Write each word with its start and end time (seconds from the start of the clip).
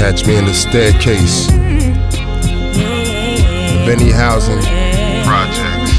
Catch 0.00 0.26
me 0.26 0.36
in 0.36 0.46
the 0.46 0.54
staircase. 0.54 1.46
Of 1.50 1.54
any 3.86 4.10
housing 4.10 4.62
projects. 5.28 5.92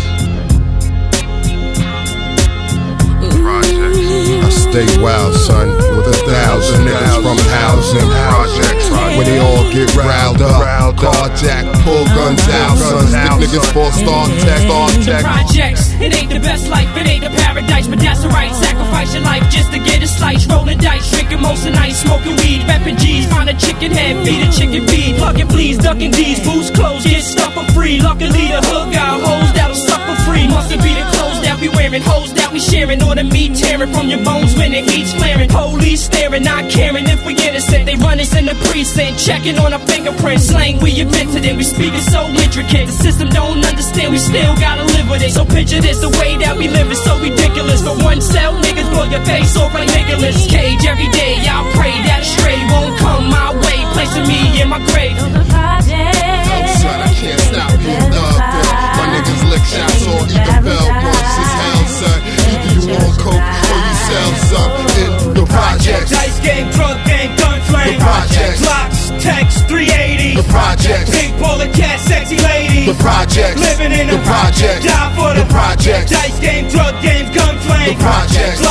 Projects. 3.37 3.99
I 4.41 4.49
stay 4.49 4.89
wild, 4.99 5.35
son, 5.35 5.77
with 5.95 6.07
a 6.07 6.17
thousand 6.25 6.87
niggas 6.87 7.21
from 7.21 7.37
housing 7.53 8.09
projects. 8.25 8.89
When 8.89 9.25
they 9.27 9.37
all 9.37 9.71
get 9.71 9.95
riled 9.95 10.41
up, 10.41 10.95
carjack, 10.95 11.70
pull 11.83 12.05
guns 12.13 12.41
out, 12.49 12.77
son. 12.77 13.07
Stick 13.07 13.31
niggas 13.41 13.67
for 13.73 13.89
star 13.91 14.27
tech, 14.41 14.59
star 14.65 14.89
tech. 15.03 15.23
Projects, 15.23 15.93
it 15.99 16.13
ain't 16.15 16.31
the 16.31 16.39
best 16.39 16.69
life, 16.69 16.89
it 16.97 17.07
ain't 17.07 17.23
the 17.23 17.29
paradise, 17.29 17.87
but 17.87 17.99
that's 17.99 18.23
alright. 18.23 18.53
Sacrifice 18.55 19.13
your 19.13 19.23
life 19.23 19.43
just 19.49 19.71
to 19.71 19.79
get 19.79 20.01
a 20.03 20.07
slice. 20.07 20.47
Rolling 20.47 20.77
dice, 20.77 21.09
drinking 21.11 21.41
most 21.41 21.65
of 21.65 21.73
the 21.73 21.79
night, 21.79 21.93
smoking 21.93 22.35
weed, 22.37 22.61
repping 22.69 22.97
G's. 22.97 23.25
Find 23.27 23.49
a 23.49 23.57
chicken 23.57 23.91
head, 23.91 24.25
feed 24.25 24.41
a 24.47 24.51
chicken 24.51 24.87
feed. 24.87 25.15
Plugging 25.17 25.47
please, 25.47 25.77
ducking 25.77 26.11
D's, 26.11 26.39
boost 26.45 26.73
clothes, 26.73 27.03
get 27.03 27.23
stuff 27.23 27.53
for 27.53 27.65
free. 27.73 27.99
Luckily 27.99 28.47
the 28.47 28.61
hood 28.61 28.93
got 28.93 29.21
hoes 29.21 29.53
that'll 29.53 29.75
suck 29.75 30.01
for 30.07 30.17
free. 30.23 30.47
Mustn't 30.47 30.81
be 30.81 30.93
the 30.93 31.10
that 31.61 31.75
wearing, 31.75 32.01
hoes 32.01 32.33
that 32.33 32.51
we 32.51 32.59
sharing, 32.59 33.01
or 33.03 33.15
the 33.15 33.23
meat 33.23 33.55
tearing 33.55 33.91
from 33.93 34.09
your 34.09 34.23
bones 34.23 34.57
when 34.57 34.71
the 34.71 34.81
heat's 34.81 35.13
flaring. 35.13 35.49
Police 35.49 36.05
staring, 36.05 36.43
not 36.43 36.69
caring 36.69 37.05
if 37.07 37.25
we 37.25 37.33
innocent. 37.37 37.85
They 37.85 37.95
run 37.95 38.19
us 38.19 38.35
in 38.35 38.45
the 38.45 38.55
precinct, 38.67 39.19
checking 39.19 39.57
on 39.57 39.73
our 39.73 39.83
fingerprints. 39.85 40.49
Slang 40.49 40.79
we 40.81 40.99
invented 40.99 41.45
it, 41.45 41.55
we 41.55 41.63
speak 41.63 41.93
it 41.93 42.05
so 42.09 42.25
intricate. 42.27 42.87
The 42.87 42.97
system 42.97 43.29
don't 43.29 43.63
understand, 43.63 44.11
we 44.11 44.19
still 44.19 44.55
gotta 44.57 44.83
live 44.83 45.09
with 45.09 45.21
it. 45.21 45.31
So 45.31 45.45
picture 45.45 45.81
this, 45.81 46.01
the 46.01 46.09
way 46.21 46.37
that 46.37 46.57
we 46.57 46.67
live 46.67 46.89
is 46.91 47.01
so 47.03 47.19
ridiculous. 47.19 47.81
For 47.81 47.95
one 48.03 48.21
cell, 48.21 48.53
niggas 48.57 48.89
blow 48.89 49.05
your 49.05 49.23
face 49.25 49.55
off 49.57 49.73
like 49.73 49.87
Nicholas 49.87 50.10
The 72.85 72.95
projects. 72.95 73.61
Living 73.61 73.91
in 73.91 74.07
the 74.07 74.17
projects. 74.25 74.85
Die 74.85 75.15
for 75.15 75.35
the, 75.37 75.43
The 75.43 75.53
projects. 75.53 76.09
Dice 76.09 76.39
game, 76.39 76.67
drug 76.67 76.99
games, 77.03 77.29
gun 77.29 77.59
flame. 77.59 77.93
The 77.93 78.03
projects. 78.03 78.70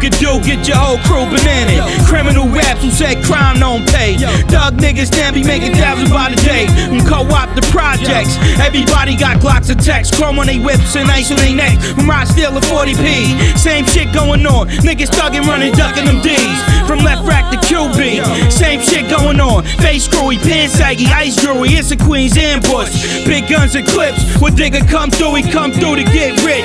You 0.00 0.08
do, 0.08 0.40
get 0.40 0.66
your 0.66 0.80
whole 0.80 0.96
crew 1.04 1.28
banana. 1.28 1.84
Criminal 2.08 2.48
raps 2.48 2.80
who 2.80 2.90
said 2.90 3.22
crime 3.22 3.60
don't 3.60 3.84
pay. 3.92 4.16
Thug 4.48 4.80
niggas 4.80 5.12
now 5.12 5.30
be 5.30 5.44
making 5.44 5.74
thousands 5.74 6.08
by 6.08 6.30
the 6.30 6.40
day. 6.40 6.64
From 6.88 7.04
co-op 7.04 7.52
the 7.54 7.60
projects. 7.68 8.40
Everybody 8.56 9.14
got 9.14 9.44
Glocks 9.44 9.68
and 9.68 9.78
TECs, 9.78 10.08
chrome 10.16 10.38
on 10.38 10.46
they 10.46 10.58
whips 10.58 10.96
and 10.96 11.10
ice 11.10 11.30
on 11.30 11.36
they 11.36 11.52
necks. 11.52 11.92
From 11.92 12.08
rock 12.08 12.26
steel 12.26 12.48
to 12.52 12.64
40p. 12.64 13.58
Same 13.58 13.84
shit 13.84 14.10
going 14.14 14.46
on. 14.46 14.68
Niggas 14.80 15.12
thugging, 15.12 15.44
running, 15.44 15.72
ducking 15.72 16.06
them 16.06 16.22
D's. 16.22 16.60
From 16.88 17.00
Lefrak 17.00 17.50
to 17.52 17.58
QB. 17.68 18.50
Same 18.50 18.80
shit 18.80 19.10
going 19.10 19.38
on. 19.38 19.64
Face 19.84 20.06
screwy, 20.06 20.38
pants 20.38 20.74
saggy, 20.80 21.06
ice 21.12 21.36
jewelry. 21.36 21.76
It's 21.76 21.90
a 21.90 21.96
Queen's 21.96 22.38
ambush. 22.38 23.26
Big 23.26 23.48
guns 23.48 23.74
and 23.74 23.86
clips. 23.86 24.24
When 24.40 24.54
digger 24.54 24.80
come 24.86 25.10
through, 25.10 25.34
he 25.34 25.42
come 25.50 25.72
through 25.72 25.96
to 25.96 26.04
get 26.04 26.40
rich. 26.40 26.64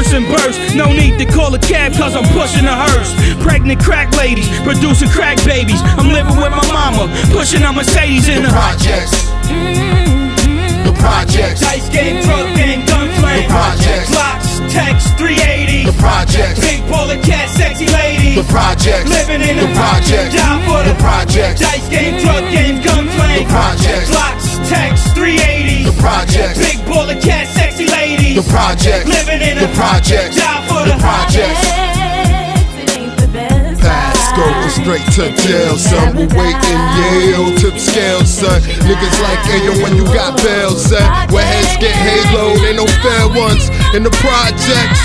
And 0.00 0.08
that's 0.08 0.12
it. 0.12 0.20
Lay 0.20 0.40
my 0.40 0.40
verse 0.40 0.56
and 0.56 0.56
burst. 0.56 0.74
No 0.74 0.92
need 0.92 1.18
to 1.18 1.26
call 1.26 1.54
a 1.54 1.58
cab 1.58 1.92
cause 1.92 2.16
I'm 2.16 2.24
pushing 2.32 2.64
a 2.64 2.74
hearse. 2.74 3.12
Pregnant 3.42 3.80
crack 3.80 4.14
ladies, 4.16 4.48
producing 4.62 5.08
crack 5.08 5.36
babies. 5.44 5.80
I'm 5.98 6.08
living 6.08 6.36
with 6.36 6.52
my 6.52 6.66
mama, 6.72 7.08
pushing 7.30 7.62
a 7.62 7.72
Mercedes 7.72 8.28
in 8.28 8.42
The 8.42 8.48
the 8.48 8.54
projects. 8.54 9.30
The 10.84 10.94
projects. 10.96 11.60
Dice 11.60 11.88
game, 11.88 12.22
drug 12.24 12.56
game, 12.56 12.84
gun 12.86 13.08
flame. 13.20 13.44
The 13.44 13.52
projects. 13.52 14.10
Glocks, 14.10 14.48
TECs, 14.72 15.16
380. 15.16 15.84
The 15.84 15.96
projects. 16.00 16.60
Pink 16.60 16.88
bullet 16.88 17.22
cat, 17.22 17.48
sexy 17.50 17.86
lady. 17.88 18.40
The 18.40 18.48
projects. 18.48 19.08
Living 19.08 19.42
in 19.42 19.56
the 19.56 19.66
the 19.68 19.74
projects. 19.74 20.34
Die 20.34 20.60
for 20.64 20.82
The 20.84 20.92
the 20.92 20.98
projects. 21.00 21.60
Dice 21.60 21.88
game, 21.88 22.20
drug 22.20 22.44
game, 22.52 22.80
gun 22.82 23.08
flame. 23.08 23.44
The 23.44 23.52
projects. 23.52 24.08
Glocks, 24.10 24.46
TECs, 24.68 25.14
380. 25.14 25.84
The 25.84 25.96
projects. 26.00 26.58
Big 26.58 26.80
bullet 26.88 27.20
cat. 27.22 27.39
The 28.40 28.48
projects. 28.48 29.04
Living 29.04 29.42
in 29.44 29.60
the 29.60 29.68
projects. 29.76 30.36
Die 30.40 30.64
for 30.64 30.88
the. 30.88 30.96
Pass 33.76 34.32
going 34.32 34.70
straight 34.72 35.04
to 35.12 35.28
jail, 35.44 35.76
son. 35.76 36.16
We're 36.16 36.24
waiting 36.32 36.80
Yale 36.96 37.52
tip 37.60 37.76
scale, 37.76 38.24
son. 38.24 38.62
Niggas 38.88 39.20
like 39.20 39.44
Ayo 39.44 39.82
when 39.82 39.94
you 39.94 40.04
got 40.16 40.40
bail, 40.40 40.70
son. 40.72 41.04
Where 41.28 41.44
heads 41.44 41.76
get 41.84 41.92
halo, 41.92 42.56
ain't 42.64 42.80
no 42.80 42.88
fair 43.04 43.28
ones 43.28 43.68
in 43.92 44.08
the 44.08 44.14
projects. 44.24 45.04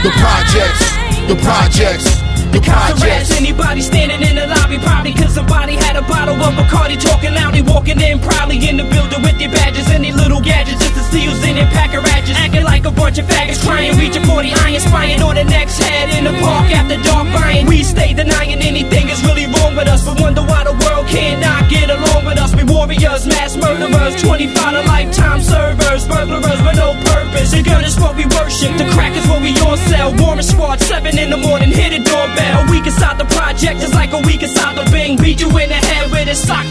The 0.00 0.12
projects. 0.16 0.88
The 1.28 1.36
projects. 1.44 2.28
The 2.52 2.60
projects. 2.64 3.30
anybody 3.36 3.82
standing 3.82 4.22
in 4.22 4.36
the 4.36 4.46
lobby, 4.46 4.78
probably 4.78 5.12
cause 5.12 5.34
somebody 5.34 5.76
had 5.76 5.96
a 5.96 6.02
bottle 6.02 6.34
of 6.34 6.54
Bacardi 6.54 6.96
talking 6.96 7.34
loudly, 7.34 7.47
walking 7.68 8.00
in 8.00 8.18
proudly 8.18 8.56
in 8.68 8.76
the 8.76 8.84
building 8.84 9.22
with 9.22 9.38
their 9.38 9.52
badges 9.52 9.88
and 9.90 10.04
their 10.04 10.16
little 10.16 10.40
gadgets 10.40 10.80
just 10.80 10.94
to 10.94 11.04
see 11.12 11.24
who's 11.24 11.42
in 11.44 11.56
their 11.56 11.68
pack 11.70 11.94
of 11.94 12.02
ratchets, 12.04 12.38
acting 12.38 12.64
like 12.64 12.84
a 12.84 12.90
bunch 12.90 13.18
of 13.18 13.26
faggots, 13.26 13.62
trying 13.62 13.96
reaching 13.98 14.24
for 14.24 14.42
the 14.42 14.52
iron, 14.64 14.80
spying 14.80 15.20
on 15.22 15.34
the 15.34 15.44
next 15.44 15.78
head 15.78 16.10
in 16.16 16.24
the 16.24 16.34
park 16.40 16.70
after 16.72 16.96
dark 17.02 17.28
buying. 17.32 17.66
We 17.66 17.82
stay 17.82 18.14
denying 18.14 18.60
anything 18.60 19.08
is 19.08 19.22
really 19.24 19.46
wrong 19.46 19.76
with 19.76 19.88
us, 19.88 20.04
but 20.04 20.20
wonder 20.20 20.42
why 20.42 20.64
the 20.64 20.72
world 20.72 21.06
cannot 21.08 21.68
get 21.70 21.90
along 21.90 22.24
with 22.24 22.38
us. 22.38 22.54
We 22.54 22.64
warriors, 22.64 23.26
mass 23.26 23.56
murderers, 23.56 24.20
25 24.22 24.54
to 24.54 24.82
lifetime 24.88 25.40
servers, 25.40 26.08
burglars 26.08 26.60
with 26.64 26.76
no 26.76 26.96
purpose. 27.04 27.52
The 27.52 27.62
gun 27.62 27.84
is 27.84 27.98
what 28.00 28.16
we 28.16 28.24
worship, 28.26 28.76
the 28.78 28.88
crack 28.96 29.16
is 29.16 29.26
what 29.28 29.42
we 29.42 29.52
all 29.60 29.76
sell. 29.76 30.14
Warren 30.16 30.42
squad, 30.42 30.80
7 30.80 31.18
in 31.18 31.30
the 31.30 31.36
morning, 31.36 31.70
hit 31.70 31.92
a 31.92 32.00
doorbell. 32.00 32.64
A 32.64 32.70
week 32.70 32.86
inside 32.86 33.18
the 33.18 33.28
project 33.36 33.82
is 33.82 33.92
like 33.94 34.12
a 34.12 34.20
week 34.24 34.42
inside 34.42 34.76
the 34.76 34.88
Bing. 34.90 35.16
Beat 35.16 35.40
you 35.40 35.48
in 35.58 35.68
the 35.68 35.80
head 35.90 36.10
with 36.10 36.28
a 36.28 36.34
sock 36.34 36.66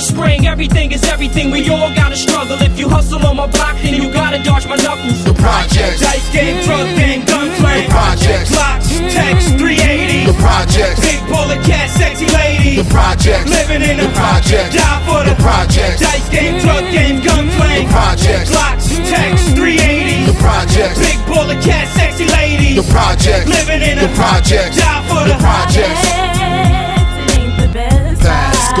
filled 0.00 0.16
Spring. 0.16 0.46
Everything 0.46 0.92
is 0.92 1.02
everything, 1.04 1.50
we 1.50 1.68
all 1.70 1.94
gotta 1.94 2.16
struggle. 2.16 2.56
If 2.60 2.78
you 2.78 2.88
hustle 2.88 3.24
on 3.26 3.36
my 3.36 3.46
block, 3.46 3.76
then 3.82 3.94
you 3.94 4.12
gotta 4.12 4.42
dodge 4.42 4.66
my 4.66 4.76
knuckles. 4.76 5.24
The 5.24 5.34
projects. 5.34 6.00
Dice 6.00 6.32
game, 6.32 6.64
drug 6.64 6.86
game, 6.96 7.24
gun 7.24 7.50
flame. 7.60 7.84
The 7.84 7.90
projects. 7.90 8.50
Glocks, 8.50 8.88
TECs, 9.12 9.46
mm. 9.52 9.58
380. 9.58 10.26
The 10.26 10.38
projects. 10.40 11.00
Big 11.00 11.20
bullet 11.28 11.62
cat, 11.64 11.90
sexy 11.90 12.26
lady. 12.32 12.76
The 12.82 12.88
projects. 12.90 13.50
Living 13.50 13.82
in 13.82 13.96
the 13.98 14.06
the 14.06 14.12
projects. 14.14 14.74
Die 14.74 15.00
for 15.06 15.20
the 15.24 15.34
The 15.34 15.42
projects. 15.42 16.00
Dice 16.00 16.28
game, 16.28 16.60
drug 16.60 16.84
game, 16.92 17.20
gun 17.22 17.48
flame. 17.56 17.86
The 17.86 17.92
projects. 17.92 18.50
Glocks, 18.50 18.86
TECs, 19.04 19.42
380. 19.54 20.32
The 20.32 20.38
projects. 20.40 20.98
Big 20.98 21.20
bullet 21.26 21.60
cat, 21.62 21.86
sexy 21.96 22.26
lady. 22.26 22.74
The 22.76 22.86
projects. 22.88 23.48
Living 23.48 23.82
in 23.82 23.98
the 23.98 24.08
a- 24.10 24.16
projects. 24.16 24.76
Die 24.76 25.02
for 25.08 25.24
the 25.28 25.34
the- 25.34 25.42
projects. 25.44 26.29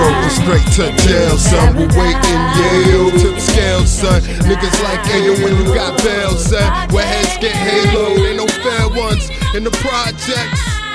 Going 0.00 0.30
straight 0.30 0.66
to 0.80 0.96
jail, 1.04 1.36
son. 1.36 1.76
We're 1.76 1.92
waiting 1.92 2.40
Yale 2.56 3.10
tip 3.20 3.38
scale, 3.38 3.84
son. 3.84 4.22
Niggas 4.48 4.82
like 4.82 5.00
Ayo 5.12 5.36
when 5.44 5.54
you 5.58 5.74
got 5.74 6.02
bail, 6.02 6.30
son. 6.38 6.88
Where 6.88 7.04
heads 7.04 7.36
get 7.36 7.52
halo, 7.52 8.16
ain't 8.24 8.38
no 8.38 8.46
fair 8.46 8.88
ones 8.88 9.28
in 9.54 9.62
the 9.62 9.70
projects. 9.70 10.89